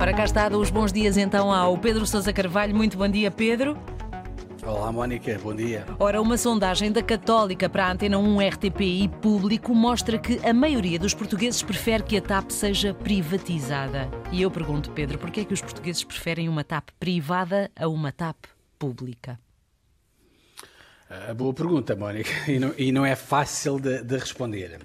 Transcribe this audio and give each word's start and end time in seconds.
Para 0.00 0.14
cá 0.14 0.24
está, 0.24 0.48
os 0.48 0.70
bons 0.70 0.94
dias 0.94 1.18
então 1.18 1.52
ao 1.52 1.76
Pedro 1.76 2.06
Sousa 2.06 2.32
Carvalho. 2.32 2.74
Muito 2.74 2.96
bom 2.96 3.06
dia, 3.06 3.30
Pedro. 3.30 3.76
Olá, 4.64 4.90
Mónica, 4.90 5.38
bom 5.42 5.54
dia. 5.54 5.84
Ora, 5.98 6.22
uma 6.22 6.38
sondagem 6.38 6.90
da 6.90 7.02
Católica 7.02 7.68
para 7.68 7.84
a 7.84 7.92
Antena 7.92 8.16
1 8.16 8.48
RTP 8.48 8.80
e 8.80 9.08
Público 9.08 9.74
mostra 9.74 10.18
que 10.18 10.40
a 10.42 10.54
maioria 10.54 10.98
dos 10.98 11.12
portugueses 11.12 11.62
prefere 11.62 12.02
que 12.02 12.16
a 12.16 12.22
TAP 12.22 12.50
seja 12.50 12.94
privatizada. 12.94 14.10
E 14.32 14.40
eu 14.40 14.50
pergunto, 14.50 14.90
Pedro, 14.92 15.18
porquê 15.18 15.42
é 15.42 15.44
que 15.44 15.52
os 15.52 15.60
portugueses 15.60 16.02
preferem 16.02 16.48
uma 16.48 16.64
TAP 16.64 16.88
privada 16.98 17.70
a 17.78 17.86
uma 17.86 18.10
TAP 18.10 18.36
pública? 18.78 19.38
A 21.10 21.34
boa 21.34 21.52
pergunta, 21.52 21.96
Mónica, 21.96 22.30
e 22.48 22.60
não, 22.60 22.72
e 22.78 22.92
não 22.92 23.04
é 23.04 23.16
fácil 23.16 23.80
de, 23.80 24.00
de, 24.04 24.16
responder. 24.16 24.78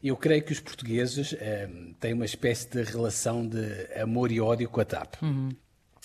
Eu 0.00 0.16
creio 0.16 0.40
que 0.44 0.52
os 0.52 0.60
portugueses 0.60 1.34
eh, 1.36 1.68
têm 1.98 2.12
uma 2.12 2.24
espécie 2.24 2.70
de 2.70 2.84
relação 2.84 3.44
de 3.44 3.88
amor 4.00 4.30
e 4.30 4.40
ódio 4.40 4.68
com 4.68 4.80
a 4.80 4.84
TAP. 4.84 5.20
Uhum. 5.20 5.48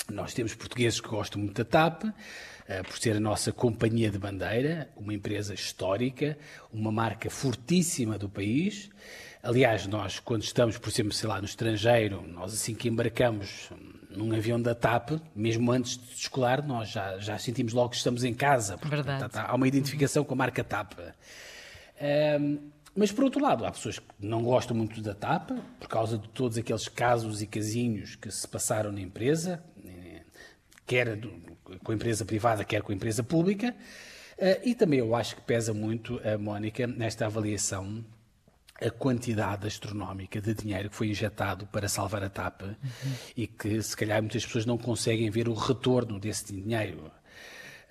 Nós 0.10 0.34
temos 0.34 0.56
portugueses 0.56 1.00
que 1.00 1.08
gostam 1.08 1.40
muito 1.40 1.64
da 1.64 1.66
TAP, 1.66 2.06
eh, 2.68 2.82
por 2.82 2.98
ser 2.98 3.18
a 3.18 3.20
nossa 3.20 3.52
companhia 3.52 4.10
de 4.10 4.18
bandeira, 4.18 4.90
uma 4.96 5.14
empresa 5.14 5.54
histórica, 5.54 6.36
uma 6.74 6.92
marca 6.92 7.30
fortíssima 7.30 8.18
do 8.18 8.28
país. 8.28 8.90
Aliás, 9.42 9.88
nós, 9.88 10.20
quando 10.20 10.44
estamos, 10.44 10.78
por 10.78 10.90
exemplo, 10.90 11.14
sei 11.14 11.30
lá, 11.30 11.40
no 11.40 11.46
estrangeiro, 11.46 12.22
nós 12.28 12.54
assim 12.54 12.76
que 12.76 12.90
embarcamos 12.90 13.70
num 14.10 14.36
avião 14.36 14.62
da 14.62 14.76
TAP, 14.76 15.12
mesmo 15.34 15.72
antes 15.72 15.98
de 15.98 16.14
escolar, 16.14 16.66
nós 16.66 16.90
já, 16.90 17.18
já 17.20 17.38
sentimos 17.38 17.72
logo 17.72 17.90
que 17.90 17.96
estamos 17.96 18.24
em 18.24 18.34
casa. 18.34 18.76
Verdade. 18.84 19.30
Há 19.34 19.56
uma 19.56 19.68
identificação 19.68 20.26
com 20.26 20.34
a 20.34 20.38
marca 20.38 20.62
TAP. 20.64 20.94
Um, 22.42 22.70
mas, 22.94 23.14
por 23.14 23.24
outro 23.24 23.42
lado, 23.42 23.66
há 23.66 23.72
pessoas 23.72 24.00
que 24.00 24.06
não 24.20 24.44
gostam 24.44 24.76
muito 24.76 25.02
da 25.02 25.14
TAP, 25.14 25.52
por 25.80 25.88
causa 25.88 26.18
de 26.18 26.28
todos 26.30 26.58
aqueles 26.58 26.90
casos 26.90 27.42
e 27.42 27.48
casinhos 27.48 28.16
que 28.16 28.30
se 28.30 28.46
passaram 28.46 28.92
na 28.92 29.00
empresa, 29.00 29.64
quer 30.86 31.18
com 31.84 31.92
a 31.92 31.96
empresa 31.96 32.26
privada, 32.26 32.66
quer 32.66 32.82
com 32.82 32.92
a 32.92 32.96
empresa 32.96 33.24
pública. 33.24 33.74
Uh, 34.38 34.68
e 34.68 34.76
também 34.76 35.00
eu 35.00 35.16
acho 35.16 35.36
que 35.36 35.42
pesa 35.44 35.74
muito, 35.74 36.20
a 36.28 36.38
Mónica, 36.38 36.86
nesta 36.88 37.26
avaliação 37.26 38.04
a 38.82 38.90
quantidade 38.90 39.68
astronómica 39.68 40.40
de 40.40 40.54
dinheiro 40.54 40.90
que 40.90 40.96
foi 40.96 41.10
injetado 41.10 41.66
para 41.68 41.90
salvar 41.90 42.24
a 42.24 42.30
TAP 42.30 42.62
uhum. 42.62 42.78
e 43.36 43.48
que, 43.48 43.82
se 43.82 43.96
calhar, 43.96 44.22
muitas 44.22 44.46
pessoas 44.46 44.66
não 44.66 44.78
conseguem 44.78 45.30
ver 45.30 45.48
o 45.50 45.54
retorno 45.54 46.20
desse 46.20 46.54
dinheiro. 46.54 47.12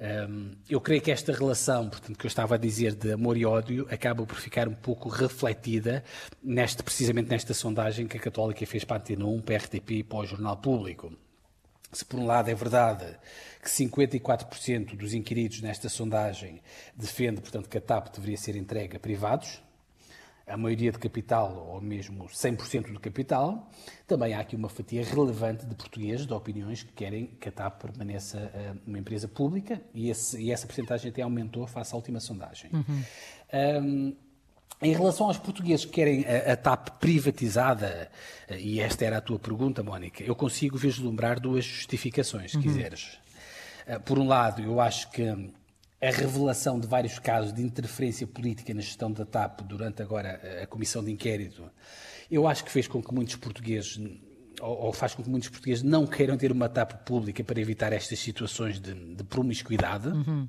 Um, 0.00 0.52
eu 0.70 0.80
creio 0.80 1.02
que 1.02 1.10
esta 1.10 1.32
relação, 1.32 1.88
portanto, 1.88 2.16
que 2.16 2.24
eu 2.24 2.28
estava 2.28 2.54
a 2.54 2.58
dizer 2.58 2.94
de 2.94 3.12
amor 3.12 3.36
e 3.36 3.44
ódio, 3.44 3.86
acaba 3.90 4.24
por 4.24 4.36
ficar 4.36 4.68
um 4.68 4.74
pouco 4.74 5.08
refletida 5.08 6.04
neste, 6.42 6.82
precisamente 6.84 7.28
nesta 7.28 7.52
sondagem 7.52 8.06
que 8.06 8.16
a 8.16 8.20
Católica 8.20 8.64
fez 8.64 8.84
para 8.84 8.96
a 8.96 9.00
Antena 9.00 9.26
1, 9.26 9.40
para 9.42 9.56
a 9.56 9.58
RTP 9.58 9.90
e 9.90 10.04
para 10.04 10.18
o 10.18 10.26
Jornal 10.26 10.56
Público. 10.56 11.12
Se 11.90 12.04
por 12.04 12.20
um 12.20 12.26
lado 12.26 12.48
é 12.48 12.54
verdade 12.54 13.06
que 13.62 13.68
54% 13.68 14.94
dos 14.94 15.14
inquiridos 15.14 15.60
nesta 15.62 15.88
sondagem 15.88 16.62
defende, 16.94 17.40
portanto, 17.40 17.68
que 17.68 17.78
a 17.78 17.80
TAP 17.80 18.14
deveria 18.14 18.36
ser 18.36 18.54
entregue 18.54 18.96
a 18.96 19.00
privados, 19.00 19.60
a 20.48 20.56
maioria 20.56 20.90
de 20.90 20.98
capital, 20.98 21.68
ou 21.70 21.80
mesmo 21.80 22.24
100% 22.24 22.92
do 22.92 23.00
capital, 23.00 23.70
também 24.06 24.34
há 24.34 24.40
aqui 24.40 24.56
uma 24.56 24.68
fatia 24.68 25.04
relevante 25.04 25.66
de 25.66 25.74
portugueses, 25.74 26.26
de 26.26 26.32
opiniões, 26.32 26.82
que 26.82 26.92
querem 26.92 27.26
que 27.38 27.48
a 27.48 27.52
TAP 27.52 27.82
permaneça 27.82 28.38
uh, 28.38 28.78
uma 28.86 28.98
empresa 28.98 29.28
pública, 29.28 29.80
e, 29.94 30.10
esse, 30.10 30.40
e, 30.40 30.50
essa 30.50 30.66
porcentagem 30.66 31.10
até 31.10 31.22
aumentou 31.22 31.66
face 31.66 31.92
à 31.92 31.96
última 31.96 32.20
sondagem. 32.20 32.70
Uhum. 32.72 33.02
Um, 33.82 34.16
em 34.80 34.92
relação 34.92 35.26
aos 35.26 35.38
portugueses 35.38 35.84
que 35.84 35.92
querem 35.92 36.24
a, 36.24 36.52
a 36.52 36.56
TAP 36.56 36.90
privatizada, 37.00 38.10
uh, 38.50 38.54
e 38.54 38.80
esta 38.80 39.04
era 39.04 39.18
a 39.18 39.20
tua 39.20 39.38
pergunta, 39.38 39.82
Mónica, 39.82 40.22
eu 40.22 40.34
consigo 40.34 40.78
vislumbrar 40.78 41.38
duas 41.38 41.64
justificações, 41.64 42.52
se 42.52 42.56
uhum. 42.56 42.62
quiseres. 42.62 43.18
Uh, 43.86 44.00
por 44.00 44.18
um 44.18 44.26
lado, 44.26 44.62
eu 44.62 44.80
acho 44.80 45.10
que 45.10 45.52
a 46.00 46.10
revelação 46.10 46.78
de 46.78 46.86
vários 46.86 47.18
casos 47.18 47.52
de 47.52 47.62
interferência 47.62 48.26
política 48.26 48.72
na 48.72 48.80
gestão 48.80 49.10
da 49.10 49.24
TAP 49.24 49.62
durante 49.62 50.00
agora 50.02 50.62
a 50.62 50.66
comissão 50.66 51.02
de 51.02 51.10
inquérito, 51.10 51.68
eu 52.30 52.46
acho 52.46 52.64
que 52.64 52.70
fez 52.70 52.86
com 52.86 53.02
que 53.02 53.12
muitos 53.12 53.36
portugueses 53.36 54.00
ou, 54.60 54.92
faz 54.92 55.14
com 55.14 55.22
que 55.22 55.30
muitos 55.30 55.48
portugueses 55.48 55.82
não 55.82 56.06
queiram 56.06 56.36
ter 56.36 56.50
uma 56.50 56.68
TAP 56.68 57.04
pública 57.04 57.42
para 57.44 57.60
evitar 57.60 57.92
estas 57.92 58.18
situações 58.18 58.80
de, 58.80 58.94
de 59.14 59.24
promiscuidade. 59.24 60.08
Uhum 60.08 60.48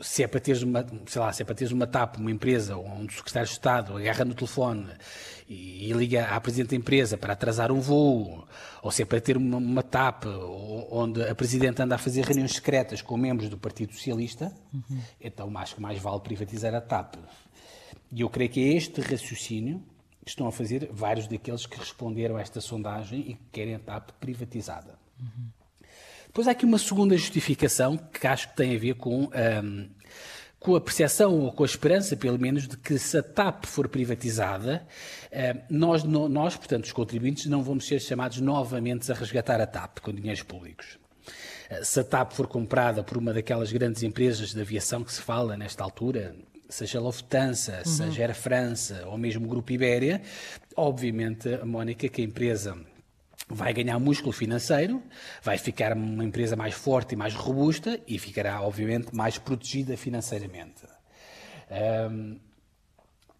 se 0.00 0.24
é 0.24 0.26
para 0.26 0.40
teres 0.40 0.62
uma, 0.62 0.84
sei 1.06 1.20
lá, 1.20 1.32
se 1.32 1.42
é 1.42 1.44
para 1.44 1.54
teres 1.54 1.72
uma 1.72 1.86
TAP, 1.86 2.16
uma 2.16 2.30
empresa, 2.30 2.76
ou 2.76 2.86
um 2.86 3.08
secretário 3.08 3.46
de 3.46 3.52
Estado 3.54 3.96
agarra 3.96 4.24
no 4.24 4.34
telefone 4.34 4.88
e, 5.48 5.88
e, 5.88 5.92
liga 5.92 6.26
à 6.26 6.40
presidente 6.40 6.70
da 6.70 6.76
empresa 6.76 7.16
para 7.16 7.34
atrasar 7.34 7.70
um 7.70 7.80
voo, 7.80 8.46
ou 8.82 8.90
se 8.90 9.02
é 9.02 9.04
para 9.04 9.20
ter 9.20 9.36
uma, 9.36 9.58
uma 9.58 9.82
TAP 9.82 10.24
onde 10.90 11.22
a 11.22 11.34
presidente 11.34 11.80
anda 11.80 11.94
a 11.94 11.98
fazer 11.98 12.24
reuniões 12.24 12.54
secretas 12.54 13.00
com 13.00 13.16
membros 13.16 13.48
do 13.48 13.56
Partido 13.56 13.92
Socialista, 13.94 14.52
uhum. 14.74 15.00
então 15.20 15.56
acho 15.56 15.76
que 15.76 15.80
mais 15.80 16.00
vale 16.00 16.20
privatizar 16.20 16.74
a 16.74 16.80
TAP. 16.80 17.14
E 18.10 18.20
eu 18.20 18.28
creio 18.28 18.50
que 18.50 18.60
é 18.60 18.76
este 18.76 19.00
raciocínio 19.00 19.82
que 20.24 20.30
estão 20.30 20.46
a 20.48 20.52
fazer 20.52 20.88
vários 20.92 21.28
daqueles 21.28 21.66
que 21.66 21.78
responderam 21.78 22.36
a 22.36 22.40
esta 22.40 22.60
sondagem 22.60 23.20
e 23.20 23.34
que 23.34 23.44
querem 23.52 23.76
a 23.76 23.78
TAP 23.78 24.10
privatizada. 24.20 24.98
Uhum. 25.20 25.61
Depois 26.32 26.48
há 26.48 26.52
aqui 26.52 26.64
uma 26.64 26.78
segunda 26.78 27.14
justificação 27.14 27.98
que 27.98 28.26
acho 28.26 28.48
que 28.48 28.56
tem 28.56 28.74
a 28.74 28.78
ver 28.78 28.94
com, 28.94 29.24
um, 29.64 29.88
com 30.58 30.74
a 30.74 30.80
percepção 30.80 31.38
ou 31.38 31.52
com 31.52 31.62
a 31.62 31.66
esperança, 31.66 32.16
pelo 32.16 32.38
menos, 32.38 32.66
de 32.66 32.74
que 32.78 32.98
se 32.98 33.18
a 33.18 33.22
TAP 33.22 33.66
for 33.66 33.86
privatizada, 33.86 34.82
um, 35.30 35.76
nós, 35.78 36.02
no, 36.02 36.30
nós, 36.30 36.56
portanto, 36.56 36.84
os 36.86 36.92
contribuintes, 36.92 37.44
não 37.44 37.62
vamos 37.62 37.86
ser 37.86 38.00
chamados 38.00 38.40
novamente 38.40 39.12
a 39.12 39.14
resgatar 39.14 39.60
a 39.60 39.66
TAP 39.66 39.98
com 39.98 40.10
dinheiros 40.10 40.42
públicos. 40.42 40.98
Uh, 41.70 41.84
se 41.84 42.00
a 42.00 42.04
TAP 42.04 42.32
for 42.32 42.46
comprada 42.46 43.04
por 43.04 43.18
uma 43.18 43.34
daquelas 43.34 43.70
grandes 43.70 44.02
empresas 44.02 44.54
de 44.54 44.60
aviação 44.62 45.04
que 45.04 45.12
se 45.12 45.20
fala 45.20 45.54
nesta 45.54 45.84
altura, 45.84 46.34
seja 46.66 46.98
a 46.98 47.02
Lufthansa, 47.02 47.82
uhum. 47.84 47.92
seja 47.92 48.22
a 48.22 48.26
Air 48.28 48.34
França 48.34 49.04
ou 49.06 49.18
mesmo 49.18 49.44
o 49.44 49.48
Grupo 49.50 49.70
Ibéria, 49.70 50.22
obviamente, 50.74 51.52
a 51.56 51.66
Mónica, 51.66 52.08
que 52.08 52.22
a 52.22 52.24
empresa 52.24 52.74
vai 53.54 53.72
ganhar 53.72 53.98
músculo 53.98 54.32
financeiro, 54.32 55.02
vai 55.42 55.58
ficar 55.58 55.96
uma 55.96 56.24
empresa 56.24 56.56
mais 56.56 56.74
forte 56.74 57.12
e 57.12 57.16
mais 57.16 57.34
robusta 57.34 58.00
e 58.06 58.18
ficará, 58.18 58.62
obviamente, 58.62 59.14
mais 59.14 59.38
protegida 59.38 59.96
financeiramente. 59.96 60.82
Um, 62.10 62.38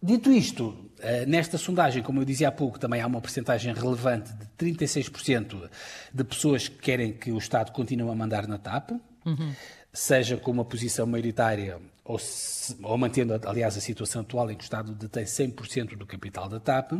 dito 0.01 0.31
isto, 0.31 0.91
eh, 0.99 1.25
nesta 1.25 1.57
sondagem, 1.57 2.01
como 2.03 2.19
eu 2.21 2.25
dizia 2.25 2.49
há 2.49 2.51
pouco, 2.51 2.79
também 2.79 3.01
há 3.01 3.07
uma 3.07 3.21
percentagem 3.21 3.73
relevante 3.73 4.33
de 4.33 4.45
36% 4.57 5.69
de 6.13 6.23
pessoas 6.23 6.67
que 6.67 6.77
querem 6.77 7.13
que 7.13 7.31
o 7.31 7.37
Estado 7.37 7.71
continue 7.71 8.09
a 8.09 8.15
mandar 8.15 8.47
na 8.47 8.57
TAP, 8.57 8.91
uhum. 9.25 9.53
seja 9.93 10.35
com 10.37 10.51
uma 10.51 10.65
posição 10.65 11.05
maioritária 11.05 11.79
ou, 12.03 12.19
se, 12.19 12.75
ou 12.83 12.97
mantendo, 12.97 13.39
aliás, 13.45 13.77
a 13.77 13.81
situação 13.81 14.21
atual 14.21 14.51
em 14.51 14.55
que 14.55 14.63
o 14.63 14.65
Estado 14.65 14.93
detém 14.93 15.23
100% 15.23 15.95
do 15.95 16.05
capital 16.05 16.49
da 16.49 16.59
TAP. 16.59 16.93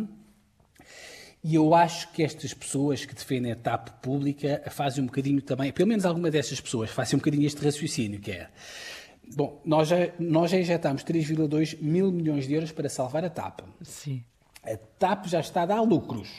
E 1.44 1.56
eu 1.56 1.76
acho 1.76 2.10
que 2.14 2.24
estas 2.24 2.54
pessoas 2.54 3.04
que 3.04 3.14
defendem 3.14 3.52
a 3.52 3.56
TAP 3.56 3.90
pública 4.02 4.64
fazem 4.72 5.04
um 5.04 5.08
bocadinho 5.08 5.42
também, 5.42 5.74
pelo 5.74 5.90
menos 5.90 6.06
alguma 6.06 6.32
destas 6.32 6.62
pessoas, 6.62 6.90
fazem 6.90 7.18
um 7.18 7.20
bocadinho 7.20 7.46
este 7.46 7.64
raciocínio, 7.64 8.22
que 8.22 8.32
é, 8.32 8.50
bom, 9.36 9.62
nós 9.66 9.90
já, 9.90 9.98
nós 10.18 10.52
já 10.52 10.58
injetamos 10.58 11.04
3,2 11.04 11.82
mil 11.82 12.14
milhões 12.14 12.48
de 12.48 12.54
euros 12.54 12.72
para 12.72 12.88
salvar 12.88 13.26
a 13.26 13.30
TAP. 13.30 13.60
Sim. 13.82 14.24
A 14.64 14.78
TAP 14.78 15.26
já 15.26 15.42
está 15.42 15.64
a 15.64 15.66
dar 15.66 15.82
lucros. 15.82 16.30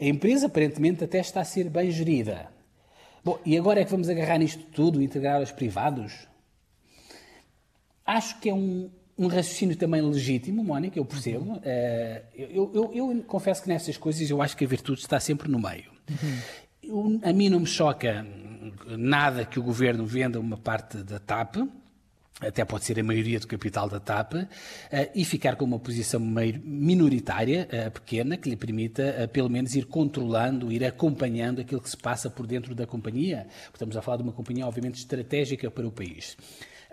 A 0.00 0.04
empresa, 0.04 0.46
aparentemente, 0.46 1.02
até 1.02 1.18
está 1.18 1.40
a 1.40 1.44
ser 1.44 1.68
bem 1.68 1.90
gerida. 1.90 2.48
Bom, 3.24 3.40
e 3.44 3.58
agora 3.58 3.80
é 3.80 3.84
que 3.84 3.90
vamos 3.90 4.08
agarrar 4.08 4.38
nisto 4.38 4.62
tudo, 4.66 5.02
integrar 5.02 5.42
os 5.42 5.50
privados? 5.50 6.28
Acho 8.06 8.38
que 8.38 8.50
é 8.50 8.54
um, 8.54 8.90
um 9.16 9.28
raciocínio 9.28 9.76
também 9.76 10.02
legítimo, 10.02 10.62
Mónica, 10.64 10.98
eu 10.98 11.04
percebo. 11.04 11.52
Uhum. 11.52 11.56
Uh, 11.56 12.22
eu, 12.34 12.70
eu, 12.74 12.90
eu, 12.94 13.24
confesso 13.24 13.62
que 13.62 13.68
nessas 13.68 13.96
coisas 13.96 14.28
eu 14.28 14.42
acho 14.42 14.56
que 14.56 14.64
a 14.64 14.68
virtude 14.68 15.00
está 15.00 15.20
sempre 15.20 15.48
no 15.48 15.58
meio. 15.58 15.90
Uhum. 16.10 16.38
Eu, 16.82 17.20
a 17.22 17.32
mim 17.32 17.48
não 17.48 17.60
me 17.60 17.66
choca 17.66 18.26
nada 18.86 19.44
que 19.44 19.58
o 19.58 19.62
governo 19.62 20.04
venda 20.04 20.40
uma 20.40 20.56
parte 20.56 20.98
da 20.98 21.18
TAP, 21.18 21.56
até 22.40 22.64
pode 22.64 22.84
ser 22.84 22.98
a 22.98 23.04
maioria 23.04 23.38
do 23.38 23.46
capital 23.46 23.88
da 23.88 24.00
TAP, 24.00 24.34
uh, 24.34 24.48
e 25.14 25.24
ficar 25.24 25.54
com 25.54 25.64
uma 25.64 25.78
posição 25.78 26.20
minoritária, 26.20 27.68
uh, 27.72 27.90
pequena, 27.92 28.36
que 28.36 28.50
lhe 28.50 28.56
permita, 28.56 29.30
pelo 29.32 29.48
menos, 29.48 29.76
ir 29.76 29.86
controlando, 29.86 30.72
ir 30.72 30.84
acompanhando 30.84 31.60
aquilo 31.60 31.80
que 31.80 31.88
se 31.88 31.96
passa 31.96 32.28
por 32.28 32.48
dentro 32.48 32.74
da 32.74 32.84
companhia. 32.84 33.46
Estamos 33.72 33.96
a 33.96 34.02
falar 34.02 34.16
de 34.16 34.24
uma 34.24 34.32
companhia, 34.32 34.66
obviamente, 34.66 34.96
estratégica 34.96 35.70
para 35.70 35.86
o 35.86 35.92
país 35.92 36.36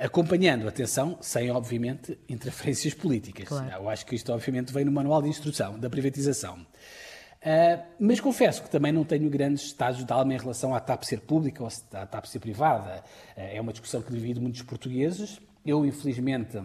acompanhando, 0.02 0.68
atenção, 0.68 1.18
sem, 1.22 1.52
obviamente, 1.52 2.18
interferências 2.28 2.94
políticas. 2.94 3.48
Claro. 3.48 3.72
Eu 3.72 3.90
acho 3.90 4.06
que 4.06 4.16
isto, 4.16 4.34
obviamente, 4.34 4.74
vem 4.74 4.84
no 4.84 4.92
manual 4.92 5.22
de 5.22 5.30
instrução 5.30 5.80
da 5.80 5.90
privatização. 5.90 6.56
Uh, 7.42 7.82
mas 8.00 8.20
confesso 8.20 8.62
que 8.62 8.70
também 8.70 8.92
não 8.92 9.04
tenho 9.04 9.30
grandes 9.30 9.64
estágios 9.64 10.06
de 10.06 10.14
alma 10.14 10.34
em 10.34 10.38
relação 10.38 10.76
à 10.76 10.80
TAP 10.80 11.04
ser 11.04 11.22
pública 11.22 11.64
ou 11.64 11.70
à 11.94 12.06
TAP 12.06 12.26
ser 12.26 12.40
privada. 12.40 13.04
Uh, 13.38 13.56
é 13.56 13.62
uma 13.62 13.72
discussão 13.72 14.02
que 14.02 14.12
divide 14.12 14.40
muitos 14.40 14.62
portugueses. 14.64 15.40
Eu, 15.66 15.86
infelizmente, 15.86 16.60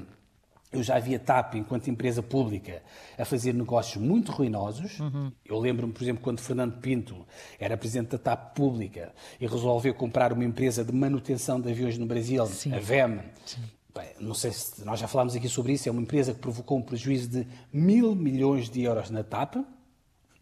eu 0.72 0.82
já 0.82 0.98
vi 0.98 1.14
a 1.14 1.18
TAP, 1.18 1.54
enquanto 1.54 1.88
empresa 1.88 2.22
pública, 2.22 2.82
a 3.16 3.24
fazer 3.24 3.54
negócios 3.54 4.02
muito 4.02 4.32
ruinosos. 4.32 4.98
Uhum. 4.98 5.32
Eu 5.44 5.58
lembro-me, 5.58 5.92
por 5.92 6.02
exemplo, 6.02 6.22
quando 6.22 6.40
Fernando 6.40 6.78
Pinto 6.80 7.26
era 7.58 7.76
presidente 7.76 8.10
da 8.10 8.18
TAP 8.18 8.54
pública 8.54 9.12
e 9.40 9.46
resolveu 9.46 9.94
comprar 9.94 10.32
uma 10.32 10.44
empresa 10.44 10.84
de 10.84 10.92
manutenção 10.92 11.60
de 11.60 11.70
aviões 11.70 11.96
no 11.98 12.06
Brasil, 12.06 12.44
Sim. 12.46 12.74
a 12.74 12.80
VEM. 12.80 13.20
Sim. 13.44 13.62
Bem, 13.94 14.08
não 14.20 14.34
sei 14.34 14.52
se 14.52 14.84
nós 14.84 15.00
já 15.00 15.08
falámos 15.08 15.34
aqui 15.34 15.48
sobre 15.48 15.72
isso. 15.72 15.88
É 15.88 15.92
uma 15.92 16.02
empresa 16.02 16.34
que 16.34 16.40
provocou 16.40 16.76
um 16.76 16.82
prejuízo 16.82 17.28
de 17.28 17.46
mil 17.72 18.14
milhões 18.14 18.68
de 18.68 18.82
euros 18.82 19.08
na 19.08 19.24
TAP. 19.24 19.56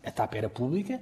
A 0.05 0.11
TAP 0.11 0.35
era 0.35 0.49
pública. 0.49 1.01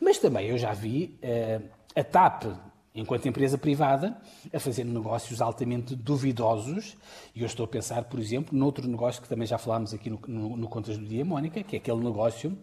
Mas 0.00 0.18
também 0.18 0.48
eu 0.48 0.58
já 0.58 0.72
vi 0.72 1.16
uh, 1.22 1.62
a 1.94 2.02
TAP 2.02 2.46
enquanto 2.94 3.26
empresa 3.26 3.56
privada, 3.56 4.16
a 4.52 4.60
fazer 4.60 4.84
negócios 4.84 5.40
altamente 5.40 5.94
duvidosos. 5.94 6.96
E 7.34 7.40
eu 7.40 7.46
estou 7.46 7.64
a 7.64 7.68
pensar, 7.68 8.04
por 8.04 8.20
exemplo, 8.20 8.56
noutro 8.56 8.86
negócio 8.86 9.22
que 9.22 9.28
também 9.28 9.46
já 9.46 9.58
falámos 9.58 9.94
aqui 9.94 10.10
no, 10.10 10.20
no, 10.26 10.56
no 10.56 10.68
Contas 10.68 10.98
do 10.98 11.04
Dia, 11.06 11.24
Mónica, 11.24 11.62
que 11.62 11.76
é 11.76 11.78
aquele 11.78 12.02
negócio 12.02 12.56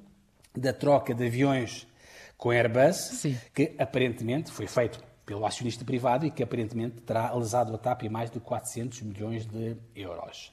da 0.55 0.73
troca 0.73 1.13
de 1.13 1.25
aviões 1.25 1.87
com 2.37 2.51
Airbus, 2.51 2.95
Sim. 2.95 3.37
que 3.53 3.75
aparentemente 3.77 4.51
foi 4.51 4.67
feito 4.67 5.03
pelo 5.25 5.45
acionista 5.45 5.85
privado 5.85 6.25
e 6.25 6.31
que 6.31 6.41
aparentemente 6.41 7.01
terá 7.01 7.33
lesado 7.33 7.75
a 7.75 7.77
TAP 7.77 8.03
em 8.03 8.09
mais 8.09 8.31
de 8.31 8.39
400 8.39 9.01
milhões 9.01 9.45
de 9.45 9.77
euros. 9.95 10.51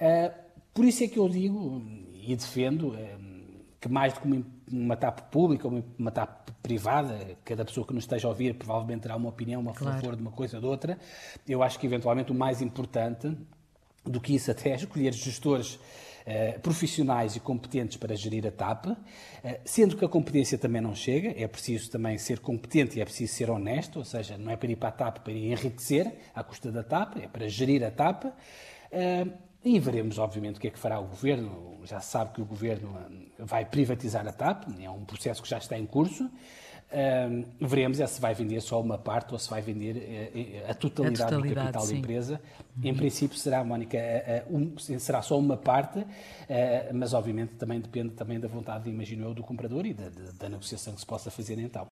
Uh, 0.00 0.32
por 0.74 0.84
isso 0.84 1.04
é 1.04 1.08
que 1.08 1.18
eu 1.18 1.28
digo 1.28 1.82
e 2.14 2.34
defendo 2.34 2.88
uh, 2.88 3.41
que 3.82 3.88
mais 3.88 4.12
do 4.14 4.20
que 4.20 4.26
uma, 4.28 4.46
uma 4.70 4.96
TAP 4.96 5.22
pública 5.22 5.66
ou 5.66 5.82
uma 5.98 6.12
TAP 6.12 6.50
privada, 6.62 7.36
cada 7.44 7.64
pessoa 7.64 7.84
que 7.84 7.92
nos 7.92 8.04
esteja 8.04 8.28
a 8.28 8.30
ouvir 8.30 8.54
provavelmente 8.54 9.02
terá 9.02 9.16
uma 9.16 9.28
opinião, 9.28 9.60
uma 9.60 9.74
claro. 9.74 9.96
favor 9.96 10.14
de 10.14 10.22
uma 10.22 10.30
coisa 10.30 10.56
ou 10.56 10.60
de 10.60 10.68
outra. 10.68 10.96
Eu 11.48 11.64
acho 11.64 11.80
que 11.80 11.86
eventualmente 11.86 12.30
o 12.30 12.34
mais 12.34 12.62
importante 12.62 13.36
do 14.04 14.20
que 14.20 14.36
isso 14.36 14.52
até 14.52 14.70
é 14.70 14.74
escolher 14.76 15.12
gestores 15.12 15.78
Uh, 16.22 16.60
profissionais 16.60 17.34
e 17.34 17.40
competentes 17.40 17.96
para 17.96 18.14
gerir 18.14 18.46
a 18.46 18.52
TAP, 18.52 18.86
uh, 18.86 18.96
sendo 19.64 19.96
que 19.96 20.04
a 20.04 20.08
competência 20.08 20.56
também 20.56 20.80
não 20.80 20.94
chega, 20.94 21.34
é 21.36 21.48
preciso 21.48 21.90
também 21.90 22.16
ser 22.16 22.38
competente 22.38 22.96
e 22.96 23.02
é 23.02 23.04
preciso 23.04 23.34
ser 23.34 23.50
honesto, 23.50 23.98
ou 23.98 24.04
seja, 24.04 24.38
não 24.38 24.52
é 24.52 24.56
para 24.56 24.70
ir 24.70 24.76
para 24.76 24.90
a 24.90 24.92
TAP 24.92 25.18
para 25.18 25.32
ir 25.32 25.50
enriquecer 25.50 26.14
à 26.32 26.44
custa 26.44 26.70
da 26.70 26.84
TAP, 26.84 27.16
é 27.16 27.26
para 27.26 27.48
gerir 27.48 27.82
a 27.82 27.90
TAP. 27.90 28.26
Uh, 28.26 29.32
e 29.64 29.78
veremos, 29.78 30.18
obviamente, 30.18 30.56
o 30.56 30.60
que 30.60 30.68
é 30.68 30.70
que 30.70 30.78
fará 30.78 30.98
o 30.98 31.06
Governo. 31.06 31.78
Já 31.84 32.00
se 32.00 32.10
sabe 32.10 32.32
que 32.32 32.40
o 32.40 32.44
Governo 32.44 32.96
vai 33.38 33.64
privatizar 33.64 34.26
a 34.26 34.32
TAP, 34.32 34.64
é 34.80 34.90
um 34.90 35.04
processo 35.04 35.42
que 35.42 35.48
já 35.48 35.58
está 35.58 35.78
em 35.78 35.86
curso. 35.86 36.28
Uh, 36.92 37.46
veremos 37.58 38.00
é 38.00 38.06
se 38.06 38.20
vai 38.20 38.34
vender 38.34 38.60
só 38.60 38.78
uma 38.78 38.98
parte 38.98 39.32
ou 39.32 39.38
se 39.38 39.48
vai 39.48 39.62
vender 39.62 39.96
uh, 39.96 40.70
a, 40.70 40.74
totalidade 40.74 41.22
a, 41.22 41.24
totalidade 41.24 41.48
do 41.48 41.54
capital 41.54 41.82
sim. 41.82 41.92
da 41.94 41.98
empresa. 41.98 42.40
Uhum. 42.76 42.82
Em 42.84 42.94
princípio 42.94 43.38
será, 43.38 43.64
Mónica, 43.64 43.96
uh, 43.96 44.54
um, 44.54 44.78
será 44.78 45.22
só 45.22 45.38
uma 45.38 45.56
parte, 45.56 46.06
mas 46.92 47.14
obviamente 47.14 47.54
também 47.54 47.80
depende 47.80 48.10
também 48.10 48.38
da 48.38 48.46
vontade, 48.46 48.90
imagino 48.90 49.24
eu, 49.24 49.32
do 49.32 49.42
comprador 49.42 49.86
e 49.86 49.94
da, 49.94 50.10
da, 50.10 50.32
da 50.38 50.48
negociação 50.50 50.92
que 50.92 51.00
se 51.00 51.06
possa 51.06 51.30
fazer 51.30 51.58
então. 51.58 51.80